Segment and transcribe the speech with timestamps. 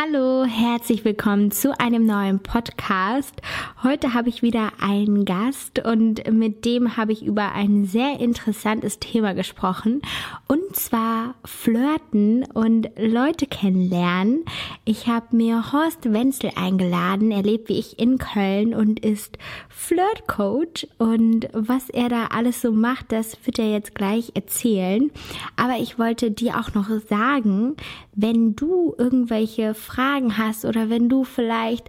[0.00, 3.42] Hallo, herzlich willkommen zu einem neuen Podcast.
[3.82, 9.00] Heute habe ich wieder einen Gast und mit dem habe ich über ein sehr interessantes
[9.00, 10.00] Thema gesprochen
[10.46, 14.44] und zwar Flirten und Leute kennenlernen.
[14.84, 17.32] Ich habe mir Horst Wenzel eingeladen.
[17.32, 19.36] Er lebt wie ich in Köln und ist
[19.68, 25.10] Flirtcoach und was er da alles so macht, das wird er jetzt gleich erzählen.
[25.56, 27.74] Aber ich wollte dir auch noch sagen,
[28.20, 31.88] wenn du irgendwelche Fragen hast oder wenn du vielleicht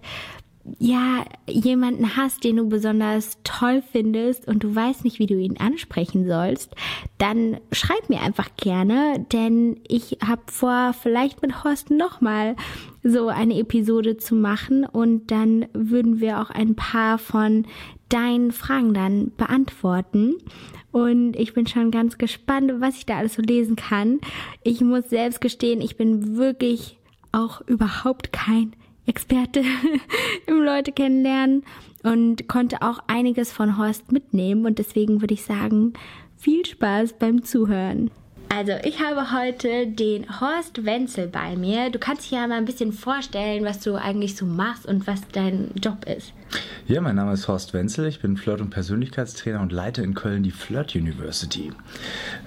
[0.78, 5.56] ja, jemanden hast, den du besonders toll findest und du weißt nicht, wie du ihn
[5.58, 6.74] ansprechen sollst,
[7.18, 12.54] dann schreib mir einfach gerne, denn ich habe vor, vielleicht mit Horst nochmal
[13.02, 17.66] so eine Episode zu machen und dann würden wir auch ein paar von
[18.10, 20.34] deinen Fragen dann beantworten.
[20.92, 24.20] Und ich bin schon ganz gespannt, was ich da alles so lesen kann.
[24.62, 26.98] Ich muss selbst gestehen, ich bin wirklich
[27.32, 28.72] auch überhaupt kein
[29.06, 29.62] Experte
[30.46, 31.64] im Leute kennenlernen
[32.02, 34.66] und konnte auch einiges von Horst mitnehmen.
[34.66, 35.92] Und deswegen würde ich sagen,
[36.36, 38.10] viel Spaß beim Zuhören.
[38.52, 41.88] Also, ich habe heute den Horst Wenzel bei mir.
[41.90, 45.20] Du kannst dich ja mal ein bisschen vorstellen, was du eigentlich so machst und was
[45.28, 46.32] dein Job ist.
[46.90, 48.06] Ja, mein Name ist Horst Wenzel.
[48.06, 51.70] Ich bin Flirt- und Persönlichkeitstrainer und leite in Köln die Flirt University.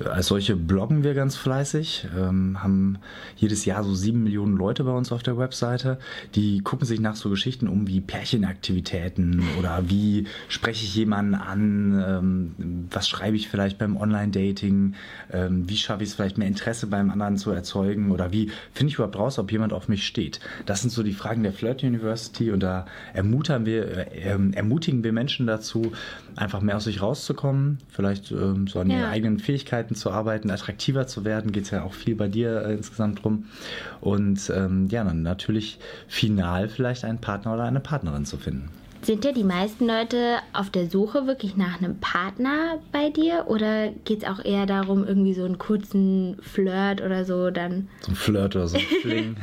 [0.03, 2.97] Als solche bloggen wir ganz fleißig, ähm, haben
[3.37, 5.97] jedes Jahr so sieben Millionen Leute bei uns auf der Webseite.
[6.35, 12.03] Die gucken sich nach so Geschichten um wie Pärchenaktivitäten oder wie spreche ich jemanden an,
[12.05, 14.95] ähm, was schreibe ich vielleicht beim Online-Dating,
[15.31, 18.89] ähm, wie schaffe ich es vielleicht mehr Interesse beim anderen zu erzeugen oder wie finde
[18.89, 20.41] ich überhaupt raus, ob jemand auf mich steht.
[20.65, 25.13] Das sind so die Fragen der Flirt University und da ermuntern wir äh, ermutigen wir
[25.13, 25.91] Menschen dazu,
[26.35, 28.97] einfach mehr aus sich rauszukommen, vielleicht ähm, so an ja.
[28.97, 32.65] ihren eigenen Fähigkeiten zu arbeiten, attraktiver zu werden, geht es ja auch viel bei dir
[32.65, 33.45] äh, insgesamt drum.
[34.01, 38.69] Und ähm, ja, dann natürlich final vielleicht einen Partner oder eine Partnerin zu finden.
[39.03, 43.89] Sind ja die meisten Leute auf der Suche wirklich nach einem Partner bei dir oder
[44.05, 47.89] geht es auch eher darum, irgendwie so einen kurzen Flirt oder so dann?
[47.99, 49.35] So ein Flirt oder so ein Fling.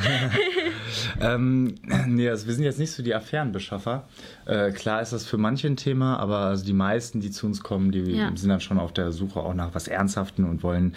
[1.21, 1.75] ähm,
[2.07, 4.09] nee, also wir sind jetzt nicht so die Affärenbeschaffer.
[4.47, 7.63] Äh, klar ist das für manche ein Thema, aber also die meisten, die zu uns
[7.63, 8.33] kommen, die ja.
[8.35, 10.95] sind dann schon auf der Suche auch nach was Ernsthaften und wollen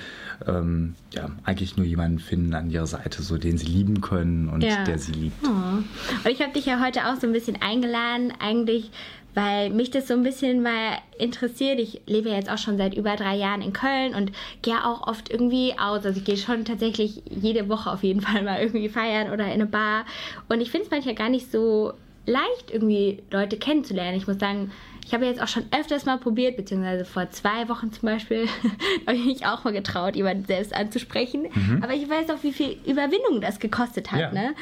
[0.47, 4.63] ähm, ja, eigentlich nur jemanden finden an ihrer Seite, so den sie lieben können und
[4.63, 4.85] ja.
[4.85, 5.35] der sie liebt.
[5.45, 5.49] Oh.
[5.49, 8.91] Und ich habe dich ja heute auch so ein bisschen eingeladen, eigentlich
[9.35, 11.79] weil mich das so ein bisschen mal interessiert.
[11.79, 14.31] Ich lebe ja jetzt auch schon seit über drei Jahren in Köln und
[14.61, 16.05] gehe auch oft irgendwie aus.
[16.05, 19.53] Also ich gehe schon tatsächlich jede Woche auf jeden Fall mal irgendwie feiern oder in
[19.53, 20.05] eine Bar.
[20.49, 21.93] Und ich finde es manchmal gar nicht so
[22.25, 24.17] leicht, irgendwie Leute kennenzulernen.
[24.17, 24.71] Ich muss sagen,
[25.05, 28.47] ich habe jetzt auch schon öfters mal probiert, beziehungsweise vor zwei Wochen zum Beispiel,
[29.07, 31.47] habe ich mich auch mal getraut, jemanden selbst anzusprechen.
[31.53, 31.83] Mhm.
[31.83, 34.19] Aber ich weiß auch, wie viel Überwindung das gekostet hat.
[34.19, 34.31] Ja.
[34.31, 34.53] Ne?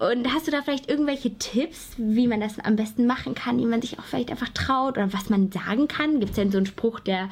[0.00, 3.66] Und hast du da vielleicht irgendwelche Tipps, wie man das am besten machen kann, wie
[3.66, 6.20] man sich auch vielleicht einfach traut oder was man sagen kann?
[6.20, 7.28] Gibt es denn so einen Spruch, der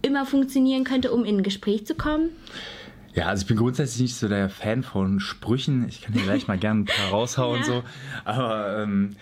[0.00, 2.30] immer funktionieren könnte, um in ein Gespräch zu kommen?
[3.14, 5.88] Ja, also ich bin grundsätzlich nicht so der Fan von Sprüchen.
[5.88, 7.64] Ich kann hier gleich mal gerne ein paar raushauen ja.
[7.64, 7.82] so.
[8.24, 9.16] Aber ähm,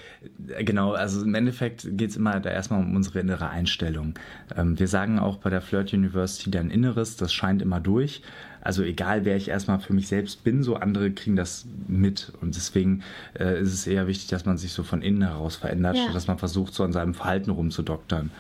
[0.61, 4.15] genau, also im Endeffekt geht es immer da erstmal um unsere innere Einstellung.
[4.55, 8.23] Ähm, wir sagen auch bei der Flirt University, dein Inneres, das scheint immer durch.
[8.63, 12.33] Also egal, wer ich erstmal für mich selbst bin, so andere kriegen das mit.
[12.41, 13.03] Und deswegen
[13.39, 16.13] äh, ist es eher wichtig, dass man sich so von innen heraus verändert, ja.
[16.13, 18.31] dass man versucht, so an seinem Verhalten rumzudoktern.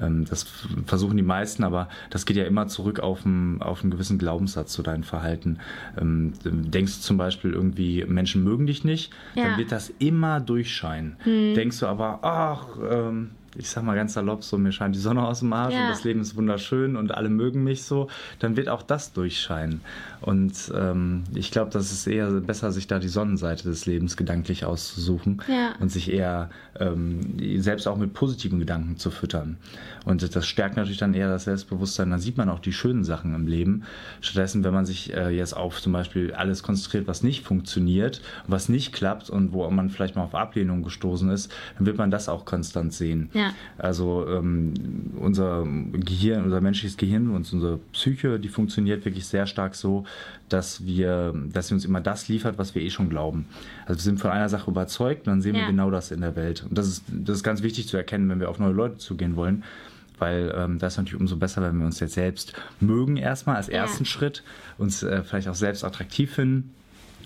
[0.00, 0.46] Ähm, das
[0.86, 4.72] versuchen die meisten, aber das geht ja immer zurück auf einen, auf einen gewissen Glaubenssatz
[4.72, 5.58] zu deinem Verhalten.
[5.98, 9.44] Ähm, denkst du zum Beispiel irgendwie, Menschen mögen dich nicht, ja.
[9.44, 11.16] dann wird das immer durchscheinen.
[11.20, 11.54] Hm.
[11.54, 15.26] Denkst du aber, ach, ähm, ich sag mal ganz salopp, so mir scheint die Sonne
[15.26, 15.82] aus dem Arsch ja.
[15.82, 18.08] und das Leben ist wunderschön und alle mögen mich so,
[18.38, 19.80] dann wird auch das durchscheinen.
[20.20, 24.64] Und ähm, ich glaube, das ist eher besser, sich da die Sonnenseite des Lebens gedanklich
[24.64, 25.74] auszusuchen ja.
[25.80, 29.58] und sich eher ähm, selbst auch mit positiven Gedanken zu füttern.
[30.04, 32.10] Und das stärkt natürlich dann eher das Selbstbewusstsein.
[32.10, 33.82] Dann sieht man auch die schönen Sachen im Leben.
[34.20, 38.68] Stattdessen, wenn man sich äh, jetzt auf zum Beispiel alles konzentriert, was nicht funktioniert, was
[38.68, 42.28] nicht klappt und wo man vielleicht mal auf Ablehnung gestoßen ist, dann wird man das
[42.28, 43.30] auch konstant sehen.
[43.34, 43.47] Ja.
[43.76, 44.74] Also ähm,
[45.16, 50.04] unser Gehirn, unser menschliches Gehirn und unsere Psyche, die funktioniert wirklich sehr stark so,
[50.48, 53.46] dass wir, dass sie uns immer das liefert, was wir eh schon glauben.
[53.86, 55.62] Also wir sind von einer Sache überzeugt und dann sehen ja.
[55.62, 56.64] wir genau das in der Welt.
[56.68, 59.36] Und das ist, das ist ganz wichtig zu erkennen, wenn wir auf neue Leute zugehen
[59.36, 59.64] wollen
[60.20, 63.68] weil ähm, das ist natürlich umso besser, wenn wir uns jetzt selbst mögen erstmal als
[63.68, 64.10] ersten ja.
[64.10, 64.42] Schritt,
[64.76, 66.74] uns äh, vielleicht auch selbst attraktiv finden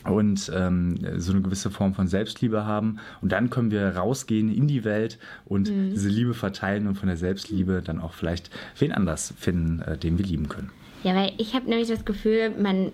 [0.04, 2.98] und ähm, so eine gewisse Form von Selbstliebe haben.
[3.20, 5.90] Und dann können wir rausgehen in die Welt und mhm.
[5.90, 10.18] diese Liebe verteilen und von der Selbstliebe dann auch vielleicht wen anders finden, äh, den
[10.18, 10.70] wir lieben können.
[11.04, 12.92] Ja, weil ich habe nämlich das Gefühl, man,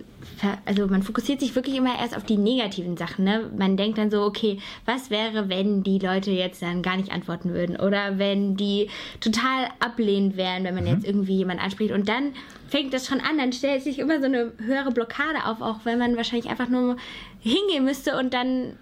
[0.65, 3.23] also man fokussiert sich wirklich immer erst auf die negativen Sachen.
[3.23, 3.51] Ne?
[3.55, 7.53] Man denkt dann so, okay, was wäre, wenn die Leute jetzt dann gar nicht antworten
[7.53, 7.75] würden?
[7.75, 8.89] Oder wenn die
[9.19, 10.89] total ablehnend wären, wenn man mhm.
[10.89, 11.93] jetzt irgendwie jemanden anspricht.
[11.93, 12.33] Und dann
[12.67, 15.99] fängt das schon an, dann stellt sich immer so eine höhere Blockade auf, auch wenn
[15.99, 16.97] man wahrscheinlich einfach nur
[17.39, 18.77] hingehen müsste und dann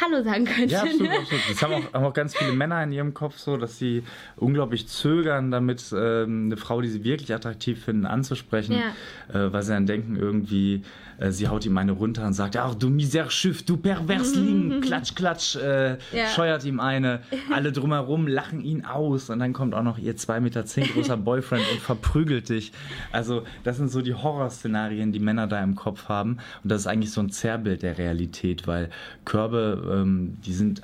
[0.00, 0.72] Hallo sagen könnte.
[0.72, 1.42] Ja, absolut, absolut.
[1.50, 4.04] Das haben auch, haben auch, ganz viele Männer in ihrem Kopf so, dass sie
[4.36, 9.46] unglaublich zögern, damit ähm, eine Frau, die sie wirklich attraktiv finden, anzusprechen, ja.
[9.46, 10.82] äh, weil sie dann denken irgendwie,
[11.20, 15.56] äh, sie haut ihm eine runter und sagt, ach du Miserschiff, du Perversling, klatsch, klatsch,
[15.56, 16.26] äh, ja.
[16.34, 17.20] scheuert ihm eine.
[17.52, 21.16] Alle drumherum lachen ihn aus und dann kommt auch noch ihr 2,10 Meter zehn großer
[21.16, 22.72] Boyfriend und verprügelt dich.
[23.12, 26.86] Also das sind so die Horrorszenarien, die Männer da im Kopf haben und das ist
[26.86, 28.88] eigentlich so ein Zerrbild der Realität, weil
[29.24, 30.82] Körbe, ähm, die sind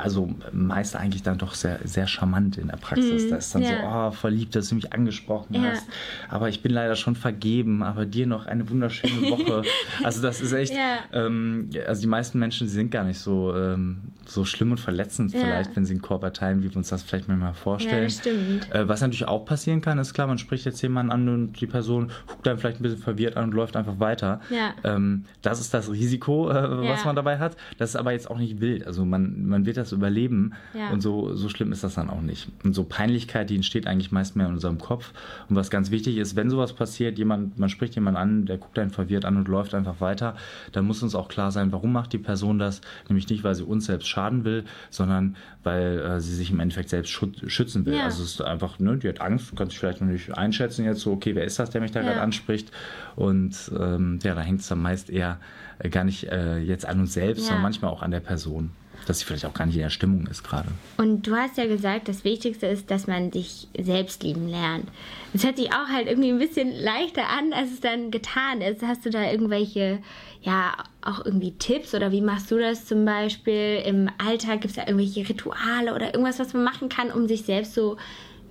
[0.00, 3.26] also meist eigentlich dann doch sehr, sehr charmant in der Praxis.
[3.26, 3.68] Mm, da ist dann ja.
[3.68, 5.62] so, oh, verliebt, dass du mich angesprochen ja.
[5.62, 5.86] hast.
[6.28, 9.59] Aber ich bin leider schon vergeben, aber dir noch eine wunderschöne Woche.
[10.02, 11.00] Also das ist echt, ja.
[11.12, 15.32] ähm, also die meisten Menschen die sind gar nicht so, ähm, so schlimm und verletzend
[15.32, 18.04] vielleicht, wenn sie einen Korb erteilen, wie wir uns das vielleicht mal vorstellen.
[18.04, 18.74] Ja, stimmt.
[18.74, 21.66] Äh, was natürlich auch passieren kann, ist klar, man spricht jetzt jemanden an und die
[21.66, 24.40] Person guckt dann vielleicht ein bisschen verwirrt an und läuft einfach weiter.
[24.50, 24.74] Ja.
[24.84, 27.56] Ähm, das ist das Risiko, äh, was man dabei hat.
[27.78, 28.86] Das ist aber jetzt auch nicht wild.
[28.86, 30.52] Also man, man wird das überleben.
[30.74, 30.90] Ja.
[30.90, 32.48] Und so, so schlimm ist das dann auch nicht.
[32.62, 35.12] Und so Peinlichkeit, die entsteht eigentlich meist mehr in unserem Kopf.
[35.48, 38.78] Und was ganz wichtig ist, wenn sowas passiert, jemand, man spricht jemanden an, der guckt
[38.78, 40.36] einen verwirrt an und läuft einfach weiter,
[40.70, 42.80] dann muss uns auch klar sein, warum macht die Person das?
[43.08, 46.90] Nämlich nicht, weil sie uns selbst schaden will, sondern weil äh, sie sich im Endeffekt
[46.90, 47.96] selbst schützen will.
[47.96, 48.04] Ja.
[48.04, 51.00] Also es ist einfach, ne, die hat Angst, kann sich vielleicht noch nicht einschätzen jetzt
[51.00, 52.06] so, okay, wer ist das, der mich da ja.
[52.06, 52.70] gerade anspricht?
[53.16, 55.38] Und ähm, ja, da hängt es dann meist eher
[55.78, 57.46] äh, gar nicht äh, jetzt an uns selbst, ja.
[57.46, 58.70] sondern manchmal auch an der Person
[59.06, 60.68] dass sie vielleicht auch gar nicht in der Stimmung ist gerade.
[60.96, 64.88] Und du hast ja gesagt, das Wichtigste ist, dass man sich selbst lieben lernt.
[65.32, 68.82] Das hört sich auch halt irgendwie ein bisschen leichter an, als es dann getan ist.
[68.82, 69.98] Hast du da irgendwelche,
[70.42, 74.60] ja, auch irgendwie Tipps oder wie machst du das zum Beispiel im Alltag?
[74.60, 77.96] Gibt es da irgendwelche Rituale oder irgendwas, was man machen kann, um sich selbst so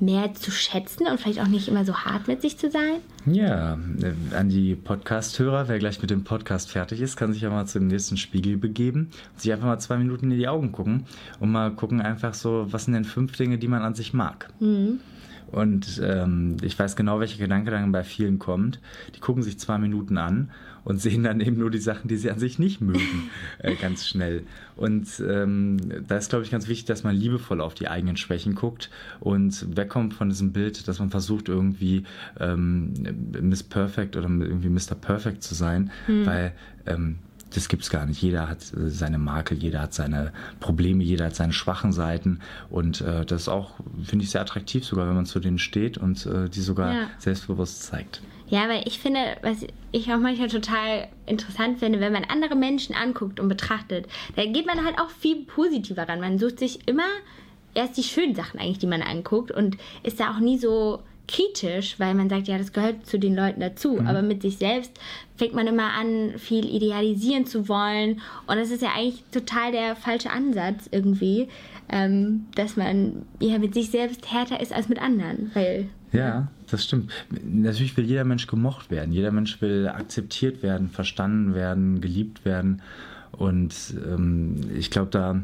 [0.01, 2.97] mehr zu schätzen und vielleicht auch nicht immer so hart mit sich zu sein?
[3.25, 7.49] Ja, äh, an die Podcast-Hörer, wer gleich mit dem Podcast fertig ist, kann sich ja
[7.49, 11.05] mal zum nächsten Spiegel begeben und sich einfach mal zwei Minuten in die Augen gucken
[11.39, 14.49] und mal gucken einfach so, was sind denn fünf Dinge, die man an sich mag.
[14.59, 14.99] Mhm.
[15.51, 18.79] Und ähm, ich weiß genau, welcher Gedanke dann bei vielen kommt.
[19.15, 20.51] Die gucken sich zwei Minuten an
[20.83, 23.29] und sehen dann eben nur die Sachen, die sie an sich nicht mögen,
[23.59, 24.43] äh, ganz schnell.
[24.75, 25.77] Und ähm,
[26.07, 28.89] da ist, glaube ich, ganz wichtig, dass man liebevoll auf die eigenen Schwächen guckt
[29.19, 32.03] und wegkommt von diesem Bild, dass man versucht, irgendwie
[32.39, 32.93] ähm,
[33.41, 34.95] Miss Perfect oder irgendwie Mr.
[34.95, 36.25] Perfect zu sein, mhm.
[36.25, 36.53] weil
[36.85, 37.19] ähm,
[37.53, 38.21] das gibt's gar nicht.
[38.21, 42.39] Jeder hat äh, seine Makel, jeder hat seine Probleme, jeder hat seine schwachen Seiten
[42.69, 45.97] und äh, das ist auch, finde ich, sehr attraktiv sogar, wenn man zu denen steht
[45.97, 47.07] und äh, die sogar ja.
[47.17, 48.21] selbstbewusst zeigt.
[48.49, 52.95] Ja, weil ich finde, was ich auch manchmal total interessant finde, wenn man andere Menschen
[52.95, 56.19] anguckt und betrachtet, da geht man halt auch viel positiver ran.
[56.19, 57.07] Man sucht sich immer
[57.75, 61.99] erst die schönen Sachen eigentlich, die man anguckt und ist da auch nie so kritisch,
[61.99, 63.93] weil man sagt, ja, das gehört zu den Leuten dazu.
[63.93, 64.07] Mhm.
[64.07, 64.91] Aber mit sich selbst
[65.37, 68.19] fängt man immer an, viel idealisieren zu wollen.
[68.47, 71.47] Und das ist ja eigentlich total der falsche Ansatz irgendwie,
[71.89, 75.51] ähm, dass man ja mit sich selbst härter ist als mit anderen.
[75.53, 77.11] Weil, ja, das stimmt.
[77.43, 79.13] Natürlich will jeder Mensch gemocht werden.
[79.13, 82.81] Jeder Mensch will akzeptiert werden, verstanden werden, geliebt werden.
[83.31, 85.41] Und ähm, ich glaube, da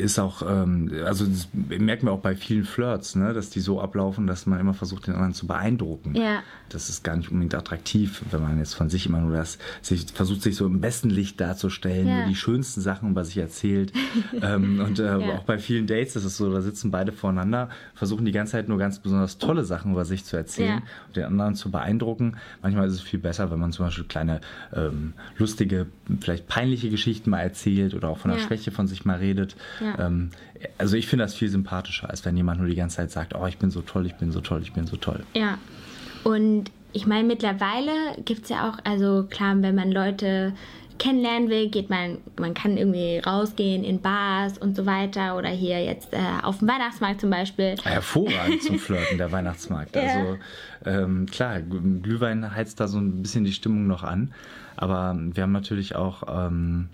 [0.00, 3.80] ist auch, ähm, also das merken wir auch bei vielen Flirts, ne, dass die so
[3.80, 6.14] ablaufen, dass man immer versucht, den anderen zu beeindrucken.
[6.14, 6.42] Ja.
[6.68, 10.06] Das ist gar nicht unbedingt attraktiv, wenn man jetzt von sich immer nur das, sich,
[10.12, 12.26] versucht, sich so im besten Licht darzustellen, ja.
[12.26, 13.92] die schönsten Sachen über sich erzählt.
[14.42, 15.34] ähm, und äh, ja.
[15.34, 18.68] auch bei vielen Dates ist es so, da sitzen beide voreinander, versuchen die ganze Zeit
[18.68, 21.06] nur ganz besonders tolle Sachen über sich zu erzählen ja.
[21.08, 22.36] und den anderen zu beeindrucken.
[22.62, 24.40] Manchmal ist es viel besser, wenn man zum Beispiel kleine
[24.74, 25.86] ähm, lustige,
[26.20, 29.56] vielleicht peinliche Geschichten mal erzählt oder auch von der Schwäche von sich mal redet.
[29.82, 30.06] Ja.
[30.06, 30.30] Ähm,
[30.78, 33.46] also ich finde das viel sympathischer, als wenn jemand nur die ganze Zeit sagt, oh,
[33.46, 35.24] ich bin so toll, ich bin so toll, ich bin so toll.
[35.34, 35.58] Ja.
[36.24, 37.92] Und ich meine, mittlerweile
[38.24, 40.52] gibt es ja auch, also klar, wenn man Leute
[40.98, 45.82] kennenlernen will, geht man, man kann irgendwie rausgehen in Bars und so weiter oder hier
[45.82, 47.74] jetzt äh, auf dem Weihnachtsmarkt zum Beispiel.
[47.82, 49.96] Hervorragend zum Flirten, der Weihnachtsmarkt.
[50.02, 50.02] Ja.
[50.02, 50.38] Also
[50.84, 54.32] ähm, klar, Glühwein heizt da so ein bisschen die Stimmung noch an,
[54.76, 56.88] aber wir haben natürlich auch ähm,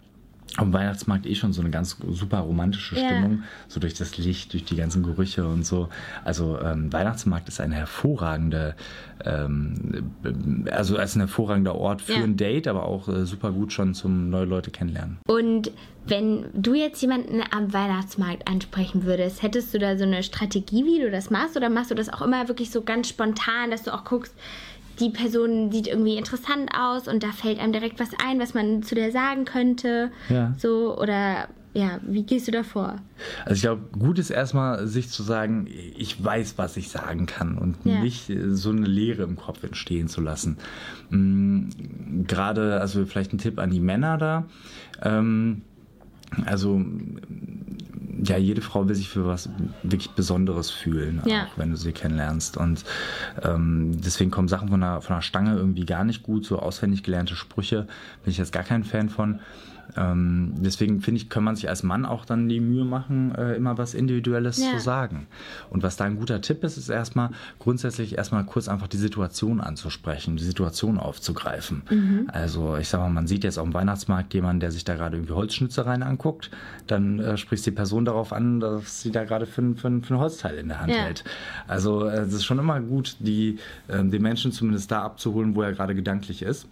[0.57, 3.43] am Weihnachtsmarkt eh schon so eine ganz super romantische Stimmung, yeah.
[3.69, 5.89] so durch das Licht, durch die ganzen Gerüche und so.
[6.25, 8.75] Also ähm, Weihnachtsmarkt ist ein hervorragender,
[9.25, 10.11] ähm,
[10.71, 12.25] also als ein hervorragender Ort für yeah.
[12.25, 15.19] ein Date, aber auch äh, super gut schon zum neue Leute kennenlernen.
[15.27, 15.71] Und
[16.07, 21.01] wenn du jetzt jemanden am Weihnachtsmarkt ansprechen würdest, hättest du da so eine Strategie, wie
[21.01, 23.93] du das machst, oder machst du das auch immer wirklich so ganz spontan, dass du
[23.93, 24.35] auch guckst,
[25.01, 28.83] die Person sieht irgendwie interessant aus und da fällt einem direkt was ein, was man
[28.83, 30.11] zu der sagen könnte.
[30.29, 30.55] Ja.
[30.59, 32.97] So, oder ja, wie gehst du da vor?
[33.45, 37.57] Also ich glaube, gut ist erstmal, sich zu sagen, ich weiß, was ich sagen kann
[37.59, 38.01] und Ja.
[38.01, 40.57] nicht äh, so eine Leere im Kopf entstehen zu lassen.
[41.11, 41.69] Mm,
[42.27, 44.47] Gerade, also vielleicht ein Tipp an die Männer da.
[45.03, 45.63] Ähm,
[46.47, 46.81] also
[48.25, 49.49] ja, jede Frau will sich für was
[49.83, 51.45] wirklich Besonderes fühlen, Ja.
[51.45, 52.57] auch wenn du sie kennenlernst.
[52.57, 52.85] Und
[53.43, 56.45] ähm, deswegen kommen Sachen von der, von der Stange irgendwie gar nicht gut.
[56.45, 57.87] So auswendig gelernte Sprüche
[58.25, 59.41] bin ich jetzt gar kein Fan von.
[59.97, 63.55] Ähm, deswegen finde ich, kann man sich als Mann auch dann die Mühe machen, äh,
[63.55, 64.73] immer was Individuelles Ja.
[64.73, 65.27] zu sagen.
[65.71, 69.61] Und was da ein guter Tipp ist, ist erstmal grundsätzlich erstmal kurz einfach die Situation
[69.61, 71.83] anzusprechen, die Situation aufzugreifen.
[72.33, 75.17] Also ich sag mal, man sieht jetzt auf dem Weihnachtsmarkt jemanden, der sich da gerade
[75.17, 76.51] irgendwie Holzschnitzereien anguckt,
[76.87, 80.15] dann äh, sprichst die Person darauf an, dass sie da gerade für, ein- für, für
[80.15, 80.99] ein Holzteil in der Hand Ja.
[81.03, 81.25] hält.
[81.67, 85.63] Also äh, es ist schon immer gut, die, ähm, den Menschen zumindest da abzuholen, wo
[85.63, 86.69] er gerade gedanklich ist.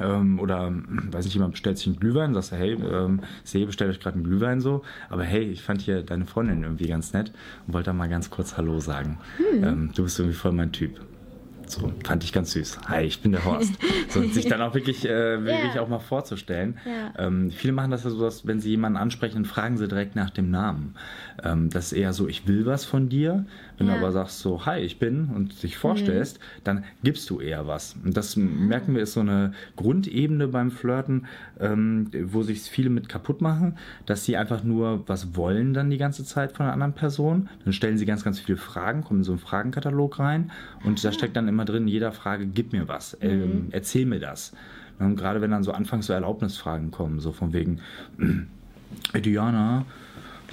[0.00, 3.66] Ähm, oder, hm, weiß nicht, jemand bestellt sich einen Glühwein, sagst du, hey, ähm, sehe,
[3.66, 7.12] bestellt euch gerade einen Glühwein so, aber hey, ich fand hier deine Freundin irgendwie ganz
[7.12, 7.32] nett
[7.66, 9.18] und wollte da mal ganz kurz Hallo sagen.
[9.52, 11.00] Ähm, du bist irgendwie voll mein Typ.
[11.66, 12.80] So, fand ich ganz süß.
[12.88, 13.74] Hi, ich bin der Horst.
[14.08, 15.82] So, sich dann auch wirklich, äh, wirklich Ja.
[15.82, 16.78] auch mal vorzustellen.
[16.84, 17.26] Ja.
[17.26, 20.16] Ähm, viele machen das ja so, dass wenn sie jemanden ansprechen, dann fragen sie direkt
[20.16, 20.96] nach dem Namen.
[21.44, 23.44] Ähm, das ist eher so, ich will was von dir.
[23.80, 23.94] Wenn Ja.
[23.94, 27.96] du aber sagst so, hi, ich bin und dich vorstellst, dann gibst du eher was.
[28.04, 31.24] Und das merken wir, ist so eine Grundebene beim Flirten,
[31.58, 35.96] ähm, wo sich viele mit kaputt machen, dass sie einfach nur was wollen dann die
[35.96, 37.48] ganze Zeit von einer anderen Person.
[37.64, 40.50] Dann stellen sie ganz, ganz viele Fragen, kommen in so einen Fragenkatalog rein
[40.84, 44.52] und da steckt dann immer drin, jeder Frage, gib mir was, ähm, erzähl mir das.
[44.98, 47.80] Und gerade wenn dann so anfangs so Erlaubnisfragen kommen, so von wegen,
[49.14, 49.86] Diana,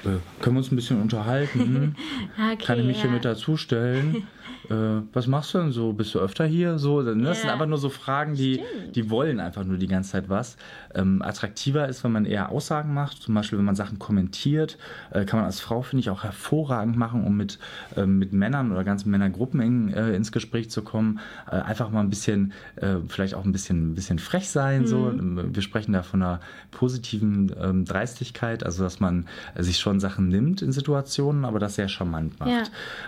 [0.04, 1.96] können wir uns ein bisschen unterhalten?
[2.38, 3.14] Okay, Kann ich mich hier ja.
[3.14, 4.28] mit dazustellen?
[4.70, 5.94] äh, was machst du denn so?
[5.94, 6.78] Bist du öfter hier?
[6.78, 7.34] So, das Ja.
[7.34, 8.96] sind einfach nur so Fragen, die, Stimmt.
[8.96, 10.58] die wollen einfach nur die ganze Zeit was.
[10.94, 14.78] Ähm, attraktiver ist, wenn man eher Aussagen macht, zum Beispiel wenn man Sachen kommentiert,
[15.12, 17.60] äh, kann man als Frau, finde ich, auch hervorragend machen, um mit,
[17.96, 21.20] ähm, mit Männern oder ganzen Männergruppen in, äh, ins Gespräch zu kommen.
[21.50, 24.86] Äh, einfach mal ein bisschen, äh, vielleicht auch ein bisschen, ein bisschen frech sein.
[24.88, 24.98] So.
[25.12, 25.56] Mhm.
[25.56, 26.40] Wir sprechen da von einer
[26.72, 31.76] positiven ähm, Dreistigkeit, also dass man äh, sich schon Sachen nimmt in Situationen, aber das
[31.76, 32.50] sehr charmant macht.
[32.50, 32.64] Ja.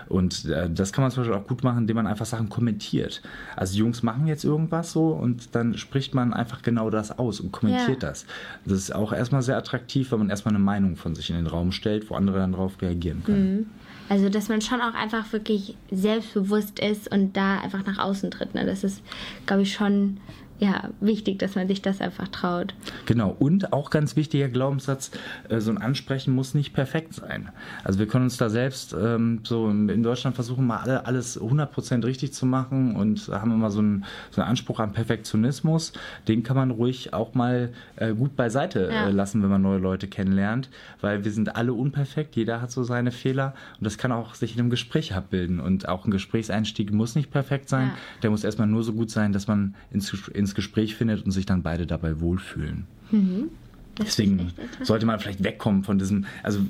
[0.08, 3.20] Und äh, das kann man zum Beispiel auch gut machen, indem man einfach Sachen kommentiert.
[3.56, 7.50] Also Jungs machen jetzt irgendwas so und dann spricht man einfach genau das aus und
[7.50, 8.08] kommentiert Ja.
[8.08, 8.24] das.
[8.64, 11.48] Das ist auch erstmal sehr attraktiv, wenn man erstmal eine Meinung von sich in den
[11.48, 13.70] Raum stellt, wo andere dann darauf reagieren können.
[14.08, 18.54] Also, dass man schon auch einfach wirklich selbstbewusst ist und da einfach nach außen tritt.
[18.54, 18.64] Ne?
[18.64, 19.02] Das ist,
[19.46, 20.18] glaube ich, schon
[20.60, 22.74] ja, wichtig, dass man sich das einfach traut.
[23.06, 25.10] Genau, und auch ganz wichtiger Glaubenssatz,
[25.48, 27.48] äh, so ein Ansprechen muss nicht perfekt sein.
[27.82, 32.04] Also wir können uns da selbst ähm, so in Deutschland versuchen, mal alle, alles 100%
[32.04, 35.92] richtig zu machen und haben immer so einen, so einen Anspruch an Perfektionismus.
[36.28, 39.08] Den kann man ruhig auch mal äh, gut beiseite Ja.
[39.08, 40.68] äh, lassen, wenn man neue Leute kennenlernt,
[41.00, 44.54] weil wir sind alle unperfekt, jeder hat so seine Fehler und das kann auch sich
[44.54, 47.94] in einem Gespräch abbilden und auch ein Gesprächseinstieg muss nicht perfekt sein, Ja.
[48.22, 51.30] der muss erstmal nur so gut sein, dass man ins, Ges- ins Gespräch findet und
[51.30, 52.86] sich dann beide dabei wohlfühlen.
[53.12, 53.69] Das
[54.00, 54.52] Deswegen
[54.82, 56.60] sollte man vielleicht wegkommen von diesem, also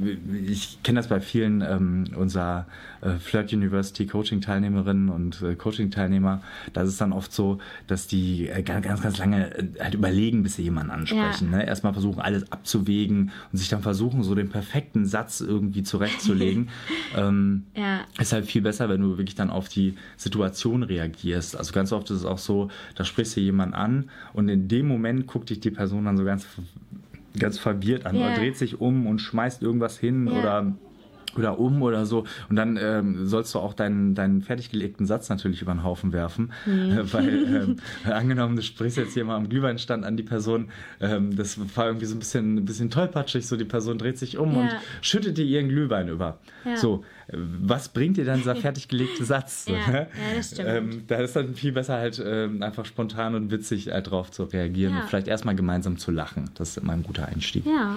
[0.46, 2.66] ich kenne das bei vielen ähm, unserer
[3.00, 7.58] äh, Flirt University Coaching Teilnehmerinnen und äh, Coaching Teilnehmer, da ist es dann oft so,
[7.86, 11.50] dass die äh, ganz, ganz, ganz lange äh, halt überlegen, bis sie jemanden ansprechen.
[11.52, 11.58] Ja.
[11.58, 11.66] Ne?
[11.66, 16.68] Erstmal versuchen, alles abzuwägen und sich dann versuchen, so den perfekten Satz irgendwie zurechtzulegen.
[17.16, 18.00] ähm, Ja.
[18.18, 21.56] ist halt viel besser, wenn du wirklich dann auf die Situation reagierst.
[21.56, 24.86] Also ganz oft ist es auch so, da sprichst du jemanden an und in dem
[24.86, 26.46] Moment guckt dich die Person dann so ganz,
[27.38, 28.26] ganz verwirrt an Ja.
[28.26, 30.38] oder dreht sich um und schmeißt irgendwas hin Ja.
[30.38, 30.72] oder
[31.36, 32.24] oder um oder so.
[32.48, 36.52] Und dann ähm, sollst du auch deinen, deinen fertiggelegten Satz natürlich über den Haufen werfen.
[36.66, 36.72] Mhm.
[36.98, 37.28] Äh, weil,
[38.04, 40.68] ähm, angenommen, du sprichst jetzt hier mal am Glühweinstand an die Person,
[41.00, 44.38] ähm, das war irgendwie so ein bisschen, ein bisschen tollpatschig, so die Person dreht sich
[44.38, 44.60] um Ja.
[44.60, 44.70] und
[45.00, 46.38] schüttet dir ihren Glühwein über.
[46.64, 46.76] Ja.
[46.76, 49.66] So, äh, was bringt dir dann dieser fertiggelegte Satz?
[49.68, 50.06] Ja, ja,
[50.36, 50.68] das stimmt.
[50.68, 54.44] Ähm, da ist dann viel besser halt ähm, einfach spontan und witzig halt drauf zu
[54.44, 56.50] reagieren und vielleicht erstmal gemeinsam zu lachen.
[56.54, 57.64] Das ist immer ein guter Einstieg.
[57.66, 57.96] Ja.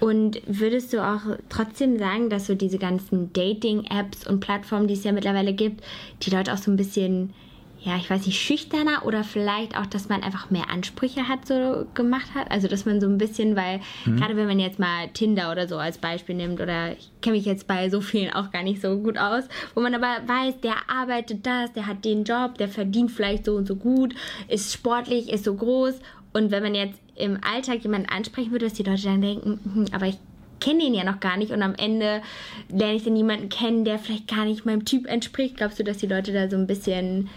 [0.00, 5.04] Und würdest du auch trotzdem sagen, dass so diese ganzen Dating-Apps und Plattformen, die es
[5.04, 5.84] ja mittlerweile gibt,
[6.22, 7.32] die Leute auch so ein bisschen,
[7.80, 11.86] ja, ich weiß nicht, schüchterner oder vielleicht auch, dass man einfach mehr Ansprüche hat, so
[11.94, 12.50] gemacht hat?
[12.50, 15.76] Also, dass man so ein bisschen, weil gerade wenn man jetzt mal Tinder oder so
[15.76, 18.98] als Beispiel nimmt oder ich kenne mich jetzt bei so vielen auch gar nicht so
[18.98, 23.10] gut aus, wo man aber weiß, der arbeitet das, der hat den Job, der verdient
[23.10, 24.14] vielleicht so und so gut,
[24.48, 26.00] ist sportlich, ist so groß
[26.32, 29.86] und wenn man jetzt im Alltag jemanden ansprechen würde, dass die Leute dann denken, hm,
[29.92, 30.18] aber ich
[30.60, 32.20] kenne den ja noch gar nicht und am Ende
[32.68, 35.56] lerne ich dann jemanden kennen, der vielleicht gar nicht meinem Typ entspricht.
[35.56, 37.28] Glaubst du, dass die Leute da so ein bisschen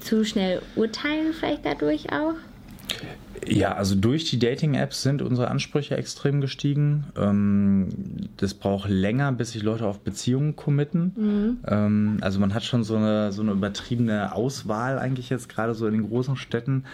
[0.00, 2.34] zu schnell urteilen, vielleicht dadurch auch?
[3.46, 7.04] Ja, also durch die Dating-Apps sind unsere Ansprüche extrem gestiegen.
[7.16, 7.88] Ähm,
[8.36, 11.12] das braucht länger, bis sich Leute auf Beziehungen committen.
[11.16, 11.58] Mhm.
[11.66, 15.86] Ähm, also man hat schon so eine, so eine übertriebene Auswahl eigentlich jetzt gerade so
[15.86, 16.84] in den großen Städten.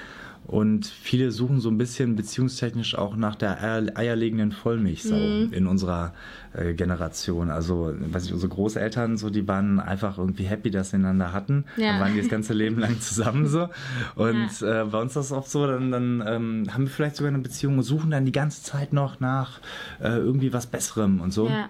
[0.48, 5.52] Und viele suchen so ein bisschen beziehungstechnisch auch nach der eierlegenden Vollmilchsau mhm.
[5.52, 6.14] in unserer
[6.54, 7.50] äh, Generation.
[7.50, 11.66] Also, weiß ich, unsere Großeltern, so, die waren einfach irgendwie happy, dass sie einander hatten.
[11.76, 11.92] Ja.
[11.92, 13.68] Dann waren die das ganze Leben lang zusammen so.
[14.14, 14.84] Und ja.
[14.84, 17.42] äh, bei uns ist das oft so, dann, dann ähm, haben wir vielleicht sogar eine
[17.42, 19.60] Beziehung und suchen dann die ganze Zeit noch nach
[20.00, 21.48] äh, irgendwie was Besserem und so.
[21.48, 21.68] Ja.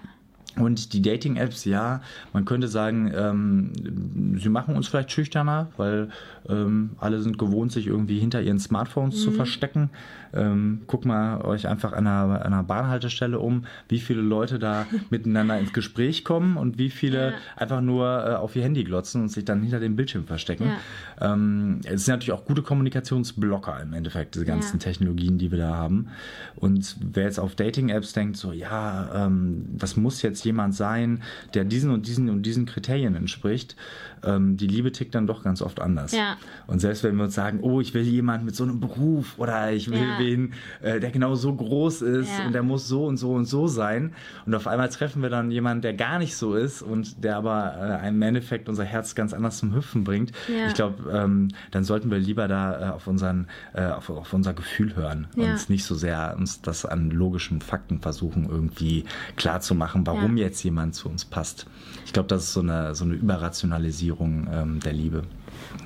[0.59, 2.01] Und die Dating-Apps, ja,
[2.33, 6.09] man könnte sagen, ähm, sie machen uns vielleicht schüchterner, weil
[6.49, 9.19] ähm, alle sind gewohnt, sich irgendwie hinter ihren Smartphones mhm.
[9.19, 9.89] zu verstecken.
[10.31, 15.57] Ähm, guck mal euch einfach an einer, einer, Bahnhaltestelle um, wie viele Leute da miteinander
[15.57, 17.37] ins Gespräch kommen und wie viele ja.
[17.55, 20.71] einfach nur äh, auf ihr Handy glotzen und sich dann hinter dem Bildschirm verstecken.
[21.19, 21.33] Ja.
[21.33, 24.83] Ähm, es sind natürlich auch gute Kommunikationsblocker im Endeffekt, diese ganzen ja.
[24.83, 26.09] Technologien, die wir da haben.
[26.55, 31.63] Und wer jetzt auf Dating-Apps denkt, so, ja, ähm, das muss jetzt jemand sein, der
[31.63, 33.75] diesen und diesen und diesen Kriterien entspricht,
[34.23, 36.11] ähm, die Liebe tickt dann doch ganz oft anders.
[36.11, 36.37] Ja.
[36.67, 39.71] Und selbst wenn wir uns sagen, oh, ich will jemanden mit so einem Beruf oder
[39.71, 40.19] ich will ja.
[40.19, 42.45] wen, äh, der genau so groß ist ja.
[42.45, 44.13] und der muss so und so und so sein.
[44.45, 48.01] Und auf einmal treffen wir dann jemanden, der gar nicht so ist und der aber
[48.03, 50.31] äh, im Endeffekt unser Herz ganz anders zum Hüpfen bringt.
[50.67, 54.53] Ich glaube, ähm, dann sollten wir lieber da äh, auf, unseren, äh, auf, auf, unser
[54.53, 59.05] Gefühl hören und nicht so sehr uns das an logischen Fakten versuchen, irgendwie
[59.35, 61.65] klar zu machen, warum jetzt jemand zu uns passt.
[62.05, 65.23] Ich glaube, das ist so eine, so eine Überrationalisierung ähm, der Liebe.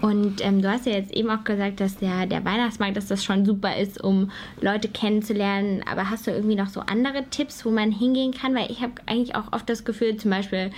[0.02, 3.24] Und ähm, du hast ja jetzt eben auch gesagt, dass der, der Weihnachtsmarkt, dass das
[3.24, 5.84] schon super ist, um Leute kennenzulernen.
[5.90, 8.56] Aber hast du irgendwie noch so andere Tipps, wo man hingehen kann?
[8.56, 10.72] Weil ich habe eigentlich auch oft das Gefühl, zum Beispiel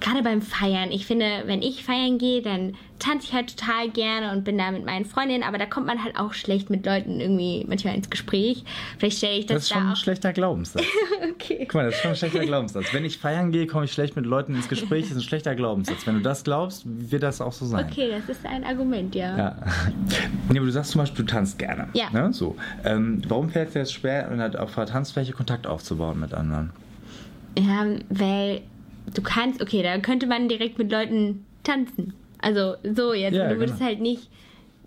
[0.00, 4.32] gerade beim Feiern, ich finde, wenn ich feiern gehe, dann tanze ich halt total gerne
[4.32, 7.20] und bin da mit meinen Freundinnen, aber da kommt man halt auch schlecht mit Leuten
[7.20, 8.64] irgendwie manchmal ins Gespräch.
[8.98, 10.84] Vielleicht stelle ich das, das ist da schon ein schlechter Glaubenssatz.
[11.32, 11.58] okay.
[11.60, 12.92] Guck mal, das ist schon ein schlechter Glaubenssatz.
[12.92, 15.54] Wenn ich feiern gehe, komme ich schlecht mit Leuten ins Gespräch, das ist ein schlechter
[15.54, 16.06] Glaubenssatz.
[16.06, 17.86] Wenn du das glaubst, wird das auch so sein.
[17.90, 19.36] Okay, das ist ein Argument, ja.
[19.36, 19.56] Ja,
[20.48, 21.88] nee, aber du sagst zum Beispiel, du tanzt gerne.
[21.94, 22.10] Ja.
[22.10, 22.32] Ne?
[22.32, 22.56] So.
[22.84, 26.70] Ähm, warum fällt es dir jetzt schwer, auf der Tanzfläche Kontakt aufzubauen mit anderen?
[27.58, 28.62] Ja, weil
[29.12, 32.14] du kannst, okay, da könnte man direkt mit Leuten tanzen.
[32.38, 33.34] Also so jetzt.
[33.34, 33.90] Ja, du würdest genau.
[33.90, 34.28] halt nicht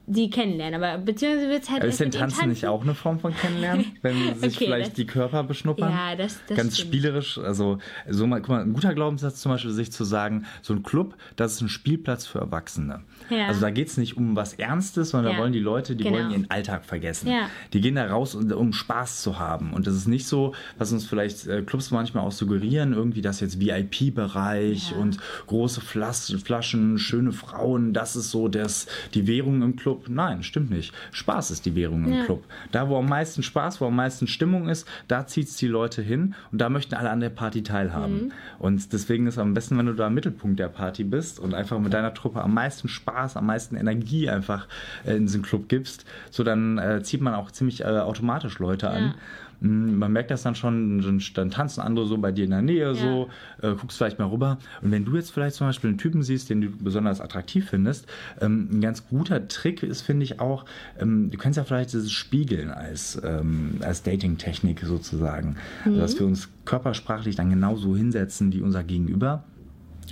[0.10, 1.84] die kennenlernen, aber beziehungsweise wird es halt.
[1.84, 3.86] ist denn Tanzen, Tanzen nicht auch eine Form von Kennenlernen?
[4.02, 5.92] Wenn sich okay, vielleicht das, die Körper beschnuppern?
[5.92, 6.94] Ja, das, das Ganz stimmt.
[6.94, 7.38] spielerisch.
[7.38, 10.82] Also, so mal, guck mal, ein guter Glaubenssatz zum Beispiel, sich zu sagen, so ein
[10.82, 13.02] Club, das ist ein Spielplatz für Erwachsene.
[13.30, 13.48] Ja.
[13.48, 15.38] Also da geht es nicht um was Ernstes, sondern ja.
[15.38, 16.16] da wollen die Leute, die genau.
[16.16, 17.30] wollen ihren Alltag vergessen.
[17.30, 17.50] Ja.
[17.74, 19.74] Die gehen da raus, um Spaß zu haben.
[19.74, 23.42] Und das ist nicht so, was uns vielleicht äh, Clubs manchmal auch suggerieren, irgendwie das
[23.42, 25.18] jetzt VIP-Bereich und
[25.48, 29.97] große Flaschen, schöne Frauen, das ist so das, die Währung im Club.
[30.04, 30.16] Club.
[30.16, 30.94] Nein, stimmt nicht.
[31.12, 32.26] Spaß ist die Währung im ja.
[32.26, 32.44] Club.
[32.72, 36.02] Da, wo am meisten Spaß, wo am meisten Stimmung ist, da zieht es die Leute
[36.02, 38.26] hin und da möchten alle an der Party teilhaben.
[38.26, 38.32] Mhm.
[38.60, 41.54] Und deswegen ist es am besten, wenn du da im Mittelpunkt der Party bist und
[41.54, 44.68] einfach mit deiner Truppe am meisten Spaß, am meisten Energie einfach
[45.06, 48.90] äh, in diesen Club gibst, so dann äh, zieht man auch ziemlich äh, automatisch Leute
[48.90, 49.04] an.
[49.04, 49.16] Ja.
[49.62, 52.86] Hm, man merkt das dann schon, dann tanzen andere so bei dir in der Nähe,
[52.86, 52.94] ja.
[52.94, 53.30] so,
[53.62, 54.58] äh, guckst vielleicht mal rüber.
[54.82, 58.08] Und wenn du jetzt vielleicht zum Beispiel einen Typen siehst, den du besonders attraktiv findest,
[58.42, 60.66] ähm, ein ganz guter Trick ist, finde ich auch,
[61.00, 65.92] ähm, du kannst ja vielleicht dieses Spiegeln als, ähm, als Dating-Technik sozusagen, mhm.
[65.92, 69.44] also, dass wir uns körpersprachlich dann genauso hinsetzen wie unser Gegenüber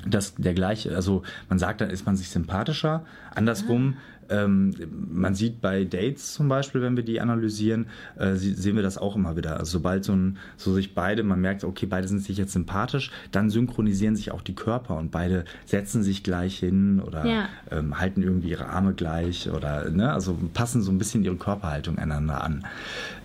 [0.05, 3.05] dass der gleiche, also man sagt, dann ist man sich sympathischer.
[3.33, 3.95] Andersrum,
[4.29, 4.73] ähm,
[5.11, 9.15] man sieht bei Dates zum Beispiel, wenn wir die analysieren, äh, sehen wir das auch
[9.15, 9.59] immer wieder.
[9.59, 13.11] Also sobald so, ein, so sich beide, man merkt, okay, beide sind sich jetzt sympathisch,
[13.31, 17.49] dann synchronisieren sich auch die Körper und beide setzen sich gleich hin oder ja.
[17.71, 21.97] ähm, halten irgendwie ihre Arme gleich oder ne, also passen so ein bisschen ihre Körperhaltung
[21.97, 22.65] einander an.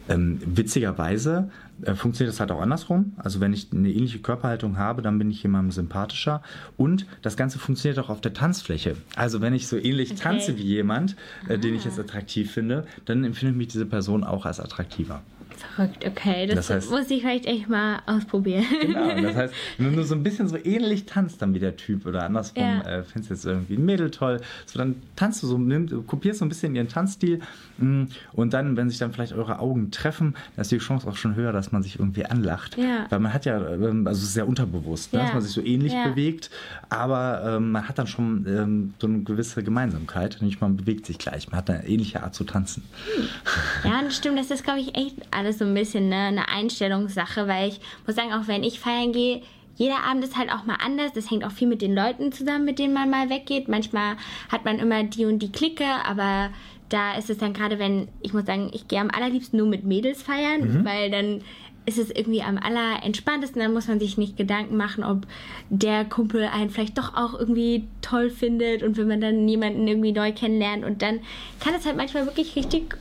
[0.08, 1.50] Ähm, witzigerweise
[1.94, 3.12] funktioniert das halt auch andersrum.
[3.16, 6.42] Also wenn ich eine ähnliche Körperhaltung habe, dann bin ich jemandem sympathischer.
[6.76, 8.96] Und das Ganze funktioniert auch auf der Tanzfläche.
[9.16, 10.20] Also wenn ich so ähnlich okay.
[10.20, 11.16] tanze wie jemand,
[11.48, 15.22] äh, den ich jetzt attraktiv finde, dann empfinde ich mich diese Person auch als attraktiver.
[15.60, 16.46] Verrückt, okay.
[16.46, 18.64] Das, das heißt, muss ich vielleicht echt mal ausprobieren.
[18.80, 22.06] Genau, das heißt, wenn du so ein bisschen so ähnlich tanzt dann wie der Typ
[22.06, 22.80] oder andersrum, ja.
[22.82, 26.44] äh, findest jetzt irgendwie ein Mädel toll, so dann tanzt du so, nimm, kopierst so
[26.44, 27.40] ein bisschen ihren Tanzstil
[27.78, 31.08] mh, mm, und dann, wenn sich dann vielleicht eure Augen treffen, dann ist die Chance
[31.08, 32.76] auch schon höher, dass man sich irgendwie anlacht.
[32.78, 33.06] Ja.
[33.10, 35.24] Weil man hat ja, ähm, also es ist sehr unterbewusst, ne, ja.
[35.26, 36.50] dass man sich so ähnlich bewegt,
[36.88, 41.18] aber ähm, man hat dann schon ähm, so eine gewisse Gemeinsamkeit, nämlich man bewegt sich
[41.18, 42.82] gleich, man hat eine ähnliche Art zu tanzen.
[43.14, 43.90] Hm.
[43.90, 47.48] Ja, das stimmt, das ist, glaube ich, echt alles so ein bisschen ne, eine Einstellungssache,
[47.48, 49.42] weil ich muss sagen, auch wenn ich feiern gehe,
[49.76, 51.12] jeder Abend ist halt auch mal anders.
[51.14, 53.68] Das hängt auch viel mit den Leuten zusammen, mit denen man mal weggeht.
[53.68, 54.16] Manchmal
[54.50, 56.50] hat man immer die und die Clique, aber
[56.90, 59.84] da ist es dann gerade, wenn, ich muss sagen, ich gehe am allerliebsten nur mit
[59.84, 60.84] Mädels feiern, mhm.
[60.84, 61.40] weil dann
[61.86, 63.62] ist es irgendwie am allerentspanntesten.
[63.62, 65.26] Dann muss man sich nicht Gedanken machen, ob
[65.70, 70.12] der Kumpel einen vielleicht doch auch irgendwie toll findet und wenn man dann jemanden irgendwie
[70.12, 71.20] neu kennenlernt und dann
[71.58, 72.96] kann es halt manchmal wirklich richtig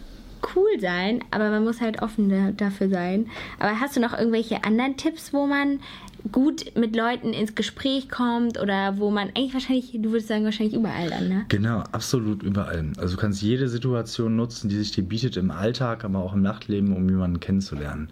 [0.56, 3.30] cool sein, aber man muss halt offen dafür sein.
[3.60, 5.80] Aber hast du noch irgendwelche anderen Tipps, wo man
[6.32, 10.76] gut mit Leuten ins Gespräch kommt oder wo man eigentlich wahrscheinlich, du würdest sagen, wahrscheinlich
[10.76, 11.46] überall dann, ne?
[11.50, 12.92] Genau, absolut überall.
[12.98, 16.42] Also du kannst jede Situation nutzen, die sich dir bietet im Alltag, aber auch im
[16.42, 18.10] Nachtleben, um jemanden kennenzulernen.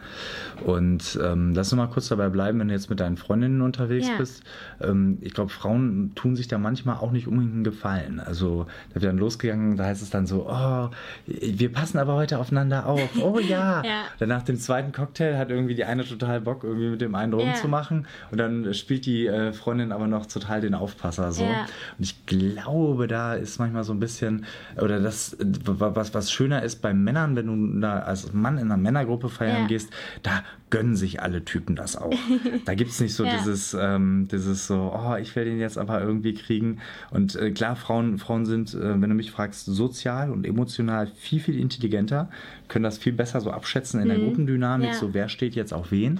[0.65, 4.07] Und ähm, lass uns mal kurz dabei bleiben, wenn du jetzt mit deinen Freundinnen unterwegs
[4.07, 4.17] ja.
[4.17, 4.43] bist.
[4.81, 8.19] Ähm, ich glaube, Frauen tun sich da manchmal auch nicht unbedingt einen Gefallen.
[8.19, 10.89] Also da wird dann losgegangen, da heißt es dann so, oh,
[11.25, 13.09] wir passen aber heute aufeinander auf.
[13.21, 13.83] Oh ja.
[13.85, 14.03] ja.
[14.19, 17.33] Dann nach dem zweiten Cocktail hat irgendwie die eine total Bock, irgendwie mit dem einen
[17.33, 17.96] rumzumachen.
[17.96, 21.43] Ja machen und dann spielt die äh, Freundin aber noch total den Aufpasser so.
[21.43, 21.65] Ja.
[21.97, 24.45] Und ich glaube, da ist manchmal so ein bisschen,
[24.79, 28.77] oder das, was, was schöner ist bei Männern, wenn du da als Mann in einer
[28.77, 29.67] Männergruppe feiern ja.
[29.67, 29.89] gehst,
[30.23, 32.13] da gönnen sich alle Typen das auch.
[32.65, 33.37] Da gibt es nicht so ja.
[33.37, 36.79] dieses, ähm, dieses so, oh, ich will den jetzt aber irgendwie kriegen.
[37.11, 41.39] Und äh, klar, Frauen, Frauen sind, äh, wenn du mich fragst, sozial und emotional viel,
[41.39, 42.29] viel intelligenter,
[42.67, 44.25] können das viel besser so abschätzen in der mhm.
[44.25, 46.19] Gruppendynamik, so wer steht jetzt auf wen.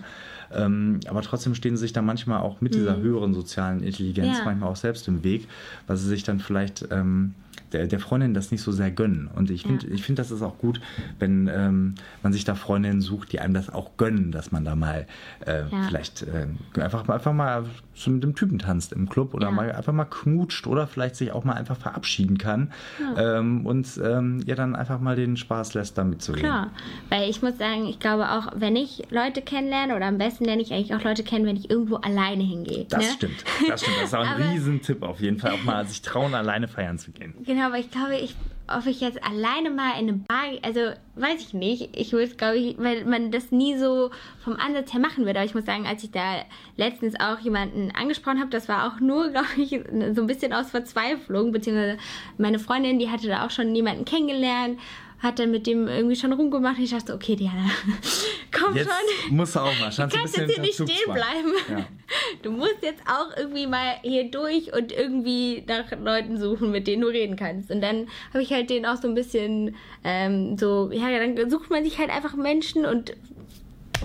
[0.54, 3.02] Ähm, aber trotzdem stehen sie sich dann manchmal auch mit dieser mhm.
[3.02, 4.46] höheren sozialen Intelligenz ja.
[4.46, 5.48] manchmal auch selbst im Weg,
[5.88, 7.34] weil sie sich dann vielleicht ähm,
[7.74, 9.30] der, der Freundin das nicht so sehr gönnen.
[9.34, 9.94] Und ich finde, ja.
[9.94, 10.80] ich finde, das ist auch gut,
[11.20, 14.76] wenn ähm, man sich da Freundinnen sucht, die einem das auch gönnen, dass man da
[14.76, 15.08] mal
[15.46, 15.84] äh, ja.
[15.88, 16.48] vielleicht äh,
[16.82, 17.66] einfach, einfach mal
[18.06, 19.52] mit dem Typen tanzt im Club oder ja.
[19.52, 22.72] mal einfach mal knutscht oder vielleicht sich auch mal einfach verabschieden kann
[23.18, 26.46] ähm, und ähm, ihr dann einfach mal den Spaß lässt, da mitzugehen.
[26.46, 26.72] Klar,
[27.10, 30.62] weil ich muss sagen, ich glaube auch, wenn ich Leute kennenlerne oder am besten lerne
[30.62, 32.86] ich eigentlich auch Leute kennen, wenn ich irgendwo alleine hingehe.
[32.90, 33.12] Das ne?
[33.14, 33.98] stimmt, das stimmt.
[33.98, 37.12] Das ist auch ein Riesentipp auf jeden Fall, auch mal sich trauen, alleine feiern zu
[37.12, 37.34] gehen.
[37.44, 38.36] Genau, aber ich glaube, ich
[38.70, 40.82] ob ich jetzt alleine mal in eine Bar, also
[41.16, 41.96] weiß ich nicht.
[41.96, 45.40] Ich würde es, glaube ich, weil man das nie so vom Ansatz her machen würde.
[45.40, 46.44] Aber ich muss sagen, als ich da
[46.76, 50.72] letztens auch jemanden angesprochen habe, das war auch nur, glaube ich, so ein bisschen aus
[50.72, 51.98] Verzweiflung, beziehungsweise
[52.38, 54.80] meine Freundin, die hatte da auch schon jemanden kennengelernt
[55.20, 56.80] hat dann mit dem irgendwie schon rumgemacht.
[56.80, 57.70] Ich dachte, okay, Diana,
[58.52, 59.36] komm jetzt schon.
[59.36, 59.90] Musst du auch mal.
[59.90, 61.54] Du kannst jetzt hier nicht stehen bleiben.
[61.70, 61.86] Ja.
[62.42, 67.02] Du musst jetzt auch irgendwie mal hier durch und irgendwie nach Leuten suchen, mit denen
[67.02, 67.70] du reden kannst.
[67.70, 69.76] Und dann habe ich halt den auch so ein bisschen
[70.06, 73.14] ähm, so, ja, dann sucht man sich halt einfach Menschen und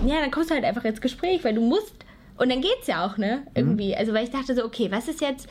[0.05, 1.95] ja, dann kommst du halt einfach ins Gespräch, weil du musst.
[2.37, 3.45] Und dann geht's ja auch, ne?
[3.55, 3.89] Irgendwie.
[3.89, 3.95] Mhm.
[3.97, 5.47] Also, weil ich dachte so, okay, was ist jetzt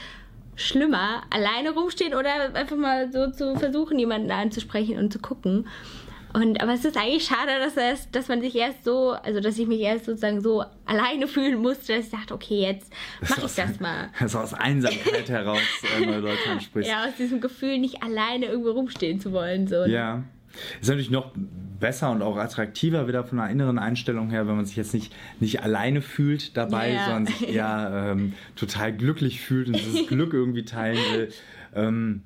[0.55, 5.67] schlimmer, alleine rumstehen oder einfach mal so zu versuchen, jemanden anzusprechen und zu gucken.
[6.35, 9.59] Und, aber es ist eigentlich schade, dass, es, dass man sich erst so, also dass
[9.59, 13.55] ich mich erst sozusagen so alleine fühlen musste, dass ich dachte, okay, jetzt mache ich
[13.55, 14.09] das mal.
[14.19, 15.61] Also aus Einsamkeit heraus
[15.95, 16.91] äh, neue Leute ansprichst.
[16.91, 19.67] Ja, aus diesem Gefühl, nicht alleine irgendwo rumstehen zu wollen.
[19.67, 19.85] So.
[19.85, 20.25] Ja.
[20.81, 21.33] Ist natürlich noch
[21.81, 25.15] besser und auch attraktiver wieder von einer inneren Einstellung her, wenn man sich jetzt nicht,
[25.41, 27.05] nicht alleine fühlt dabei, yeah.
[27.05, 31.29] sondern sich eher ähm, total glücklich fühlt und dieses Glück irgendwie teilen will.
[31.75, 32.23] Ähm,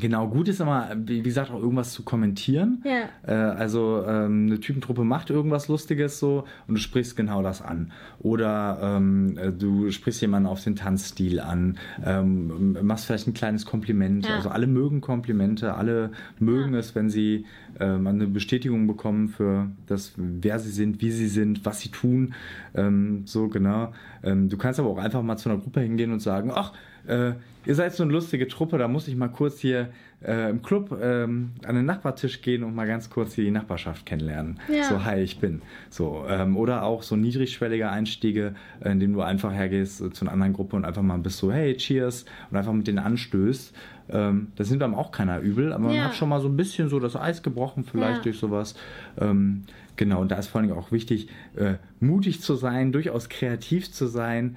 [0.00, 2.82] Genau, gut ist immer, wie gesagt, auch irgendwas zu kommentieren.
[2.84, 3.08] Ja.
[3.26, 7.92] Äh, also ähm, eine Typentruppe macht irgendwas Lustiges so und du sprichst genau das an.
[8.18, 13.66] Oder ähm, äh, du sprichst jemanden auf den Tanzstil an, ähm, machst vielleicht ein kleines
[13.66, 14.26] Kompliment.
[14.26, 14.36] Ja.
[14.36, 16.80] Also alle mögen Komplimente, alle mögen ja.
[16.80, 17.44] es, wenn sie
[17.78, 22.34] ähm, eine Bestätigung bekommen für das, wer sie sind, wie sie sind, was sie tun.
[22.74, 23.92] Ähm, so genau.
[24.22, 26.72] Ähm, du kannst aber auch einfach mal zu einer Gruppe hingehen und sagen, ach,
[27.06, 27.32] äh,
[27.64, 29.90] ihr seid so eine lustige Truppe, da muss ich mal kurz hier
[30.24, 34.06] äh, im Club ähm, an den Nachbartisch gehen und mal ganz kurz hier die Nachbarschaft
[34.06, 34.60] kennenlernen.
[34.72, 34.84] Ja.
[34.84, 35.62] So, hi, ich bin.
[35.90, 40.32] So, ähm, oder auch so niedrigschwellige Einstiege, äh, indem du einfach hergehst äh, zu einer
[40.32, 43.74] anderen Gruppe und einfach mal bist so, hey, cheers, und einfach mit denen anstößt.
[44.10, 45.96] Ähm, das nimmt einem auch keiner übel, aber ja.
[45.96, 48.22] man hat schon mal so ein bisschen so das Eis gebrochen, vielleicht ja.
[48.22, 48.74] durch sowas.
[49.20, 49.64] Ähm,
[49.96, 54.06] genau, und da ist vor allem auch wichtig, äh, mutig zu sein, durchaus kreativ zu
[54.06, 54.56] sein.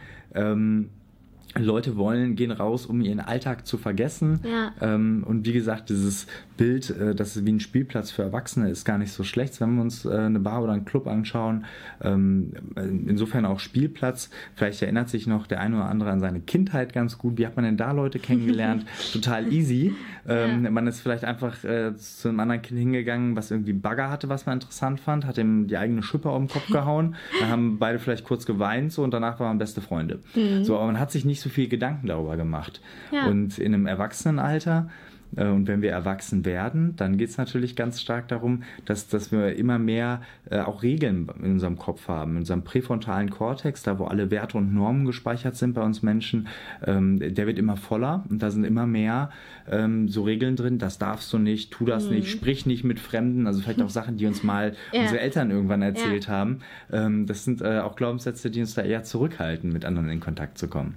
[1.58, 4.40] Leute wollen, gehen raus, um ihren Alltag zu vergessen.
[4.44, 4.74] Ja.
[4.82, 8.86] Ähm, und wie gesagt, dieses Bild, äh, dass es wie ein Spielplatz für Erwachsene ist,
[8.86, 11.66] gar nicht so schlecht, wenn wir uns äh, eine Bar oder einen Club anschauen.
[12.02, 14.30] Ähm, insofern auch Spielplatz.
[14.56, 17.38] Vielleicht erinnert sich noch der eine oder andere an seine Kindheit ganz gut.
[17.38, 18.86] Wie hat man denn da Leute kennengelernt?
[19.14, 19.96] Total easy.
[20.28, 20.72] Ähm, ja.
[20.72, 24.46] Man ist vielleicht einfach äh, zu einem anderen Kind hingegangen, was irgendwie Bagger hatte, was
[24.46, 27.16] man interessant fand, hat ihm die eigene Schippe auf den Kopf gehauen.
[27.40, 30.20] Dann haben beide vielleicht kurz geweint so und danach waren man beste Freunde.
[30.36, 30.64] Mhm.
[30.64, 32.82] So, aber man hat sich nicht so viel Gedanken darüber gemacht.
[33.12, 33.28] Ja.
[33.28, 34.90] Und in einem Erwachsenenalter
[35.36, 39.32] Äh, und wenn wir erwachsen werden, dann geht es natürlich ganz stark darum, dass, dass
[39.32, 44.00] wir immer mehr äh, auch Regeln in unserem Kopf haben, in unserem präfrontalen Kortex, da
[44.00, 46.48] wo alle Werte und Normen gespeichert sind bei uns Menschen,
[46.86, 49.30] ähm, der wird immer voller und da sind immer mehr
[49.70, 52.16] ähm, so Regeln drin, das darfst du nicht, tu das mhm.
[52.16, 55.02] nicht, sprich nicht mit Fremden, also vielleicht auch Sachen, die uns mal ja.
[55.02, 56.34] unsere Eltern irgendwann erzählt ja.
[56.34, 56.60] haben.
[56.92, 60.58] Ähm, das sind äh, auch Glaubenssätze, die uns da eher zurückhalten, mit anderen in Kontakt
[60.58, 60.96] zu kommen.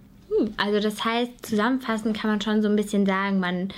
[0.56, 3.68] Also das heißt, zusammenfassend kann man schon so ein bisschen sagen, man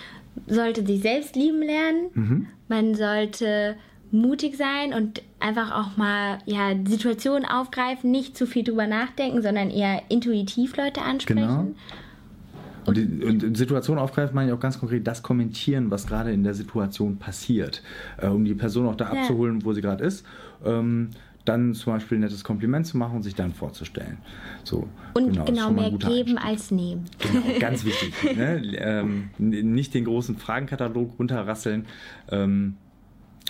[0.46, 2.46] sollte sich selbst lieben lernen, mhm.
[2.68, 3.76] man sollte
[4.12, 9.70] mutig sein und einfach auch mal ja, Situationen aufgreifen, nicht zu viel drüber nachdenken, sondern
[9.70, 11.40] eher intuitiv Leute ansprechen.
[11.40, 11.66] Genau.
[12.86, 16.42] Und, die, und Situation aufgreifen meine ich auch ganz konkret das kommentieren, was gerade in
[16.42, 17.82] der Situation passiert,
[18.18, 19.20] äh, um die Person auch da ja.
[19.20, 20.24] abzuholen, wo sie gerade ist.
[20.64, 21.10] Ähm,
[21.50, 24.18] dann zum Beispiel ein nettes Kompliment zu machen und sich dann vorzustellen.
[24.62, 27.06] So, und genau, genau mehr geben als nehmen.
[27.18, 28.12] Genau, ganz wichtig.
[28.36, 28.62] ne?
[28.78, 31.86] ähm, nicht den großen Fragenkatalog runterrasseln.
[32.30, 32.76] Ähm,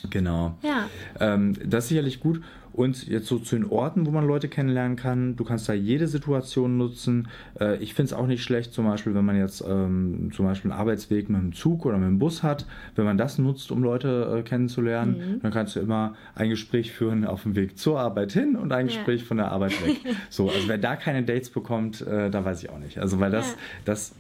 [0.09, 0.57] genau.
[0.63, 0.89] Ja.
[1.19, 2.41] Ähm, das ist sicherlich gut.
[2.73, 5.37] Und jetzt so zu den Orten, wo man Leute kennenlernen kann.
[5.37, 7.29] Du kannst da jede Situation nutzen.
[7.61, 10.71] Äh, ich finde es auch nicht schlecht, zum Beispiel, wenn man jetzt ähm, zum Beispiel
[10.71, 12.67] einen Arbeitsweg mit dem Zug oder mit dem Bus hat.
[12.95, 15.41] Wenn man das nutzt, um Leute äh, kennenzulernen, mhm.
[15.41, 18.89] dann kannst du immer ein Gespräch führen auf dem Weg zur Arbeit hin und ein
[18.89, 18.95] ja.
[18.95, 19.97] Gespräch von der Arbeit weg.
[20.31, 22.99] so, also wer da keine Dates bekommt, äh, da weiß ich auch nicht.
[22.99, 23.57] Also weil das, ja.
[23.85, 24.15] das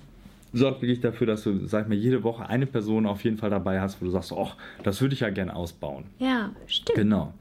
[0.52, 3.50] sorgt wirklich dafür, dass du, sag ich mal, jede Woche eine Person auf jeden Fall
[3.50, 4.50] dabei hast, wo du sagst, oh,
[4.82, 6.04] das würde ich ja gerne ausbauen.
[6.18, 6.96] Ja, stimmt.
[6.96, 7.34] Genau.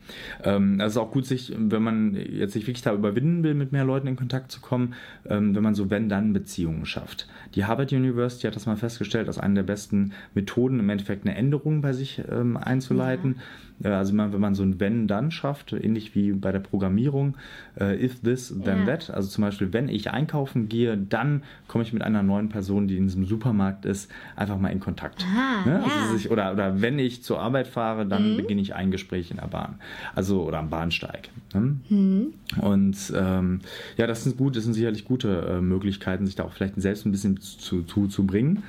[0.44, 3.72] Ähm, das ist auch gut, sich, wenn man jetzt sich wirklich da überwinden will, mit
[3.72, 4.94] mehr Leuten in Kontakt zu kommen,
[5.28, 7.28] ähm, wenn man so Wenn-Dann-Beziehungen schafft.
[7.56, 11.36] Die Harvard University hat das mal festgestellt, als eine der besten Methoden, im Endeffekt eine
[11.36, 13.36] Änderung bei sich ähm, einzuleiten.
[13.38, 13.44] Ja
[13.84, 17.36] äh, also wenn man so ein Wenn-Dann schafft, ähnlich wie bei der Programmierung,
[17.80, 18.86] äh, if this, then ja.
[18.86, 19.10] that.
[19.10, 22.98] Also zum Beispiel, wenn ich einkaufen gehe, dann komme ich mit einer neuen Person, die
[22.98, 25.26] in diesem Supermarkt ist, einfach mal in Kontakt.
[25.36, 25.84] Ah, ne?
[25.84, 26.12] also ja.
[26.14, 28.38] sich, oder, oder wenn ich zur Arbeit fahre, dann mhm.
[28.38, 29.76] beginne ich ein Gespräch in der Bahn.
[30.16, 31.30] Also oder am Bahnsteig.
[31.54, 31.76] Ne?
[31.90, 32.34] Mhm.
[32.62, 33.62] Und ähm,
[33.98, 37.06] ja, das sind gut, das sind sicherlich gute äh, Möglichkeiten, sich da auch vielleicht selbst
[37.06, 38.64] ein bisschen zu, zu, zu bringen.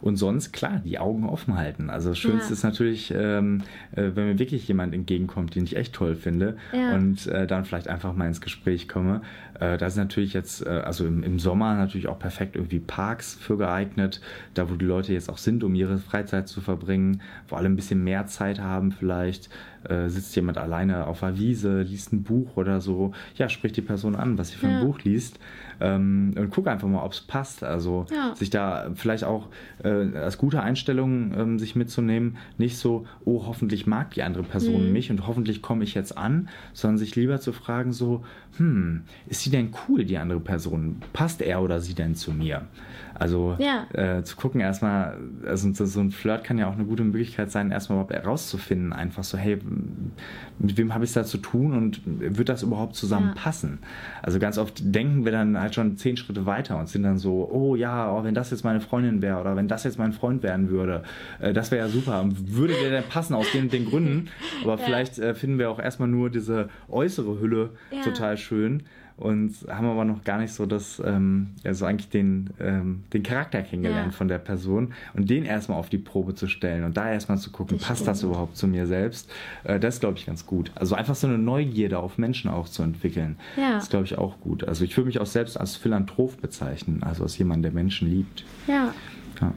[0.00, 1.90] Und sonst, klar, die Augen offen halten.
[1.90, 2.52] Also das Schönste ja.
[2.52, 6.94] ist natürlich, ähm, äh, wenn mir wirklich jemand entgegenkommt, den ich echt toll finde ja.
[6.94, 9.22] und äh, dann vielleicht einfach mal ins Gespräch komme.
[9.60, 13.34] Äh, da ist natürlich jetzt, äh, also im, im, Sommer natürlich auch perfekt irgendwie Parks
[13.34, 14.20] für geeignet,
[14.54, 17.76] da wo die Leute jetzt auch sind, um ihre Freizeit zu verbringen, wo alle ein
[17.76, 19.48] bisschen mehr Zeit haben vielleicht.
[19.88, 23.12] Äh, sitzt jemand alleine auf der Wiese, liest ein Buch oder so.
[23.36, 24.78] Ja, spricht die Person an, was sie für ja.
[24.78, 25.38] ein Buch liest
[25.80, 27.62] ähm, und guck einfach mal, ob es passt.
[27.62, 28.34] Also ja.
[28.34, 29.48] sich da vielleicht auch
[29.84, 34.86] äh, als gute Einstellung ähm, sich mitzunehmen, nicht so, oh, hoffentlich mag die andere Person
[34.86, 34.92] mhm.
[34.92, 38.24] mich und hoffentlich komme ich jetzt an, sondern sich lieber zu fragen so,
[38.56, 40.96] hm, ist sie denn cool, die andere Person?
[41.12, 42.66] Passt er oder sie denn zu mir?
[43.18, 43.86] Also ja.
[43.94, 47.70] äh, zu gucken erstmal, also so ein Flirt kann ja auch eine gute Möglichkeit sein,
[47.70, 49.58] erstmal überhaupt herauszufinden, einfach so, hey,
[50.58, 53.78] mit wem habe ich es da zu tun und wird das überhaupt zusammenpassen?
[53.80, 53.88] Ja.
[54.22, 57.48] Also ganz oft denken wir dann halt schon zehn Schritte weiter und sind dann so,
[57.50, 60.42] oh ja, oh, wenn das jetzt meine Freundin wäre oder wenn das jetzt mein Freund
[60.42, 61.02] werden würde,
[61.40, 62.24] äh, das wäre ja super.
[62.28, 64.28] Würde der denn passen aus den, den Gründen?
[64.62, 64.84] Aber ja.
[64.84, 67.70] vielleicht äh, finden wir auch erstmal nur diese äußere Hülle
[68.04, 68.82] total schön
[69.16, 73.62] und haben aber noch gar nicht so das, ähm, also eigentlich den, ähm, den Charakter
[73.62, 74.16] kennengelernt ja.
[74.16, 77.50] von der Person und den erstmal auf die Probe zu stellen und da erstmal zu
[77.50, 78.16] gucken, das passt stimmt.
[78.16, 79.30] das überhaupt zu mir selbst,
[79.64, 80.70] äh, das glaube ich ganz gut.
[80.74, 83.74] Also einfach so eine Neugierde auf Menschen auch zu entwickeln, ja.
[83.74, 84.64] das glaube ich auch gut.
[84.64, 88.44] Also ich würde mich auch selbst als Philanthrop bezeichnen, also als jemand, der Menschen liebt.
[88.66, 88.92] Ja.
[89.40, 89.52] ja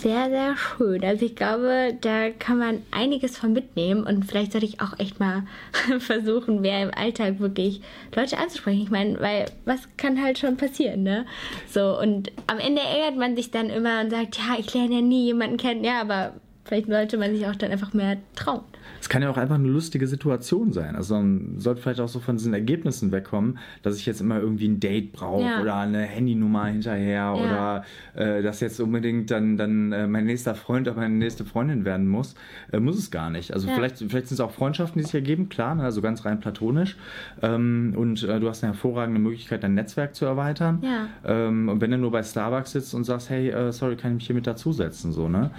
[0.00, 1.04] sehr, sehr schön.
[1.04, 5.18] Also ich glaube, da kann man einiges von mitnehmen und vielleicht sollte ich auch echt
[5.18, 5.44] mal
[5.98, 7.80] versuchen, mehr im Alltag wirklich
[8.14, 8.82] Leute anzusprechen.
[8.82, 11.26] Ich meine, weil was kann halt schon passieren, ne?
[11.68, 15.00] So, und am Ende ärgert man sich dann immer und sagt, ja, ich lerne ja
[15.00, 15.84] nie jemanden kennen.
[15.84, 16.34] Ja, aber
[16.64, 18.64] vielleicht sollte man sich auch dann einfach mehr trauen.
[19.00, 20.96] Es kann ja auch einfach eine lustige Situation sein.
[20.96, 24.68] Also man sollte vielleicht auch so von diesen Ergebnissen wegkommen, dass ich jetzt immer irgendwie
[24.68, 25.60] ein Date brauche ja.
[25.60, 27.34] oder eine Handynummer hinterher ja.
[27.34, 31.84] oder äh, dass jetzt unbedingt dann, dann äh, mein nächster Freund oder meine nächste Freundin
[31.84, 32.34] werden muss.
[32.72, 33.52] Äh, muss es gar nicht.
[33.52, 33.74] Also ja.
[33.74, 35.84] vielleicht, vielleicht sind es auch Freundschaften, die sich ergeben, klar, ne?
[35.84, 36.96] also ganz rein platonisch.
[37.42, 40.82] Ähm, und äh, du hast eine hervorragende Möglichkeit, dein Netzwerk zu erweitern.
[41.24, 44.16] Ähm, und wenn du nur bei Starbucks sitzt und sagst, hey, äh, sorry, kann ich
[44.16, 45.50] mich hier mit dazusetzen, so, ne?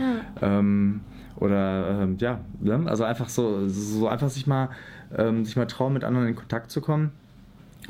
[0.41, 1.01] Ähm,
[1.39, 2.83] oder ähm, ja, ne?
[2.85, 4.69] also einfach so, so einfach sich mal,
[5.17, 7.11] ähm, sich mal trauen, mit anderen in Kontakt zu kommen.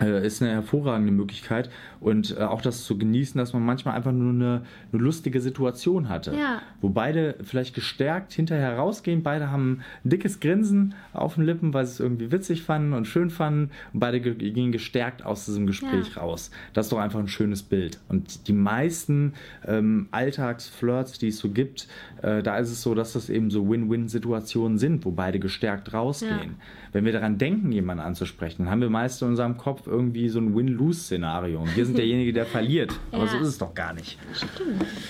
[0.01, 4.11] Äh, ist eine hervorragende Möglichkeit und äh, auch das zu genießen, dass man manchmal einfach
[4.13, 4.61] nur eine,
[4.93, 6.61] eine lustige Situation hatte, Ja.
[6.79, 11.85] wo beide vielleicht gestärkt hinterher rausgehen, beide haben ein dickes Grinsen auf den Lippen, weil
[11.85, 15.67] sie es irgendwie witzig fanden und schön fanden und beide ge gehen gestärkt aus diesem
[15.67, 16.21] Gespräch Ja.
[16.21, 16.51] raus.
[16.73, 19.33] Das ist doch einfach ein schönes Bild und die meisten
[19.67, 21.87] ähm, Alltagsflirts, die es so gibt,
[22.21, 26.55] äh, da ist es so, dass das eben so Win-Win-Situationen sind, wo beide gestärkt rausgehen.
[26.91, 30.55] Wenn wir daran denken, jemanden anzusprechen, haben wir meist in unserem Kopf irgendwie so ein
[30.55, 31.59] Win-Lose-Szenario.
[31.61, 32.91] Und wir sind derjenige, der verliert.
[33.11, 33.29] Aber Ja.
[33.31, 34.17] so ist es doch gar nicht.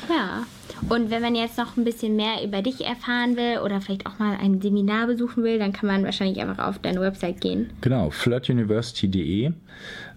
[0.09, 0.43] Ja.
[0.89, 4.17] Und wenn man jetzt noch ein bisschen mehr über dich erfahren will oder vielleicht auch
[4.19, 7.69] mal ein Seminar besuchen will, dann kann man wahrscheinlich einfach auf deine Website gehen.
[7.81, 9.51] Genau, flirtuniversity.de.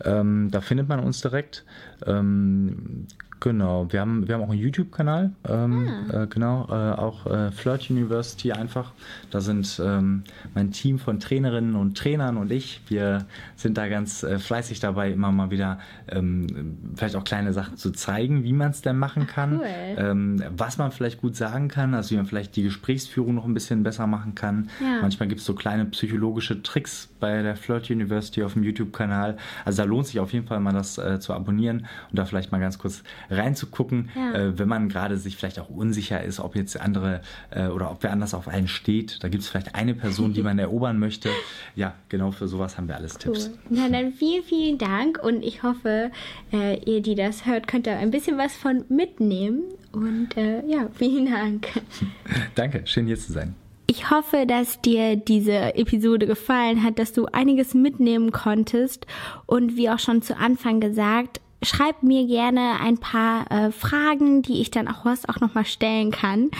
[0.04, 1.64] Ähm, da findet man uns direkt.
[2.06, 3.06] Ähm,
[3.42, 5.32] genau, wir haben, wir haben auch einen YouTube-Kanal.
[5.48, 8.92] Ähm, äh, genau, äh, auch äh, Flirt University einfach.
[9.30, 10.22] Da sind ähm,
[10.54, 12.80] mein Team von Trainerinnen und Trainern und ich.
[12.86, 13.26] Wir
[13.56, 17.90] sind da ganz äh, fleißig dabei, immer mal wieder ähm, vielleicht auch kleine Sachen zu
[17.90, 19.58] zeigen, wie man es denn machen kann.
[19.58, 19.66] cool.
[19.96, 23.54] Ähm, was man vielleicht gut sagen kann, also wie man vielleicht die Gesprächsführung noch ein
[23.54, 24.70] bisschen besser machen kann.
[24.80, 25.00] Ja.
[25.02, 29.36] Manchmal gibt es so kleine psychologische Tricks bei der Flirt University auf dem YouTube-Kanal.
[29.64, 32.52] Also da lohnt sich auf jeden Fall mal das äh, zu abonnieren und da vielleicht
[32.52, 33.02] mal ganz kurz
[33.32, 34.34] reinzugucken, Ja.
[34.34, 38.02] äh, wenn man gerade sich vielleicht auch unsicher ist, ob jetzt andere äh, oder ob
[38.02, 39.22] wer anders auf einen steht.
[39.22, 41.28] Da gibt es vielleicht eine Person, die man erobern möchte.
[41.74, 43.50] Ja, genau für sowas haben wir alles Tipps.
[43.50, 43.58] Cool.
[43.70, 46.10] Na dann vielen, vielen Dank und ich hoffe,
[46.52, 49.62] äh, ihr, die das hört, könnt da ein bisschen was von mitnehmen.
[49.92, 51.68] Und äh, ja, vielen Dank.
[52.54, 53.54] Danke, schön hier zu sein.
[53.86, 59.06] Ich hoffe, dass dir diese Episode gefallen hat, dass du einiges mitnehmen konntest.
[59.44, 64.60] Und wie auch schon zu Anfang gesagt, schreib mir gerne ein paar äh, Fragen, die
[64.60, 66.50] ich dann auch Horst auch nochmal stellen kann.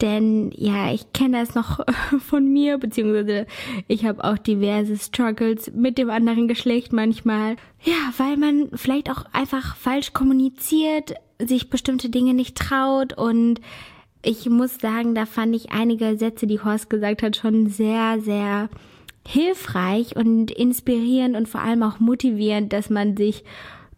[0.00, 1.80] Denn ja, ich kenne das noch
[2.20, 3.46] von mir, beziehungsweise
[3.86, 7.56] ich habe auch diverse Struggles mit dem anderen Geschlecht manchmal.
[7.82, 13.60] Ja, weil man vielleicht auch einfach falsch kommuniziert, sich bestimmte Dinge nicht traut und
[14.22, 18.68] ich muss sagen, da fand ich einige Sätze, die Horst gesagt hat, schon sehr, sehr
[19.26, 23.44] hilfreich und inspirierend und vor allem auch motivierend, dass man sich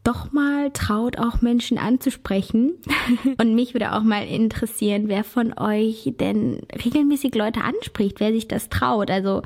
[0.05, 2.75] doch mal traut, auch Menschen anzusprechen.
[3.39, 8.49] Und mich würde auch mal interessieren, wer von euch denn regelmäßig Leute anspricht, wer sich
[8.49, 9.11] das traut.
[9.11, 9.43] Also,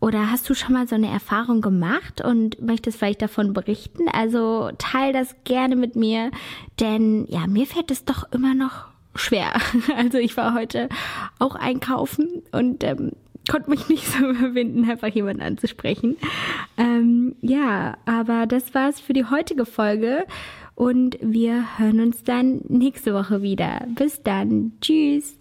[0.00, 4.08] oder hast du schon mal so eine Erfahrung gemacht und möchtest vielleicht davon berichten?
[4.08, 6.30] Also teil das gerne mit mir,
[6.78, 9.52] denn ja, mir fällt es doch immer noch schwer.
[9.96, 10.88] Also ich war heute
[11.38, 13.12] auch einkaufen und ähm,
[13.50, 16.16] konnte mich nicht so überwinden, einfach jemanden anzusprechen.
[16.76, 20.24] Ähm, ja, aber das war's für die heutige Folge
[20.74, 23.86] und wir hören uns dann nächste Woche wieder.
[23.96, 24.72] Bis dann.
[24.80, 25.36] Tschüss.